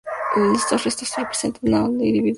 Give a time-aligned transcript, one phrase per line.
[0.55, 2.29] Estos restos representan a un individuo subadulto.